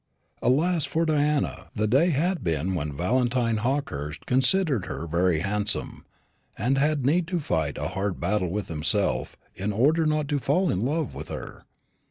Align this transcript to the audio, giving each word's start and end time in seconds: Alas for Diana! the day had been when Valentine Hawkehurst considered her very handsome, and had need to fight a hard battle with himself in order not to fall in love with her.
Alas 0.41 0.83
for 0.83 1.05
Diana! 1.05 1.67
the 1.75 1.85
day 1.85 2.09
had 2.09 2.43
been 2.43 2.73
when 2.73 2.91
Valentine 2.97 3.57
Hawkehurst 3.57 4.25
considered 4.25 4.85
her 4.85 5.05
very 5.05 5.41
handsome, 5.41 6.07
and 6.57 6.79
had 6.79 7.05
need 7.05 7.27
to 7.27 7.39
fight 7.39 7.77
a 7.77 7.89
hard 7.89 8.19
battle 8.19 8.49
with 8.49 8.67
himself 8.67 9.37
in 9.53 9.71
order 9.71 10.07
not 10.07 10.27
to 10.29 10.39
fall 10.39 10.71
in 10.71 10.81
love 10.81 11.13
with 11.13 11.27
her. 11.27 11.65